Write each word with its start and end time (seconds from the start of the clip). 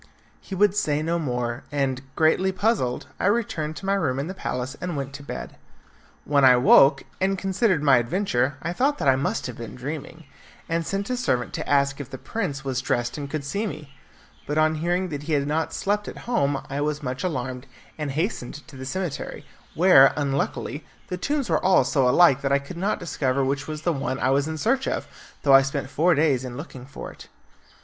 He 0.39 0.55
would 0.55 0.75
say 0.75 1.03
no 1.03 1.19
more, 1.19 1.63
and, 1.71 2.01
greatly 2.15 2.51
puzzled, 2.51 3.05
I 3.19 3.27
returned 3.27 3.75
to 3.75 3.85
my 3.85 3.93
room 3.93 4.17
in 4.17 4.25
the 4.25 4.33
palace 4.33 4.75
and 4.81 4.97
went 4.97 5.13
to 5.13 5.21
bed. 5.23 5.57
When 6.25 6.43
I 6.43 6.55
woke, 6.55 7.03
and 7.21 7.37
considered 7.37 7.83
my 7.83 7.97
adventure, 7.97 8.57
I 8.63 8.73
thought 8.73 8.97
that 8.97 9.07
I 9.07 9.15
must 9.15 9.45
have 9.45 9.57
been 9.59 9.75
dreaming, 9.75 10.23
and 10.67 10.87
sent 10.87 11.11
a 11.11 11.15
servant 11.17 11.53
to 11.53 11.69
ask 11.69 11.99
if 12.01 12.09
the 12.09 12.17
prince 12.17 12.65
was 12.65 12.81
dressed 12.81 13.15
and 13.15 13.29
could 13.29 13.43
see 13.45 13.67
me. 13.67 13.93
But 14.47 14.57
on 14.57 14.73
hearing 14.81 15.09
that 15.09 15.21
he 15.29 15.33
had 15.33 15.45
not 15.47 15.71
slept 15.71 16.07
at 16.07 16.17
home 16.25 16.65
I 16.67 16.81
was 16.81 17.03
much 17.03 17.23
alarmed, 17.23 17.67
and 17.95 18.09
hastened 18.09 18.67
to 18.69 18.75
the 18.75 18.87
cemetery, 18.87 19.45
where, 19.75 20.13
unluckily, 20.17 20.83
the 21.09 21.17
tombs 21.17 21.47
were 21.47 21.63
all 21.63 21.83
so 21.83 22.09
alike 22.09 22.41
that 22.41 22.51
I 22.51 22.57
could 22.57 22.75
not 22.75 22.99
discover 22.99 23.45
which 23.45 23.67
was 23.67 23.83
the 23.83 23.93
one 23.93 24.17
I 24.17 24.31
was 24.31 24.47
in 24.47 24.57
search 24.57 24.87
of, 24.87 25.07
though 25.43 25.53
I 25.53 25.61
spent 25.61 25.91
four 25.91 26.15
days 26.15 26.43
in 26.43 26.57
looking 26.57 26.87
for 26.87 27.11
it. 27.11 27.27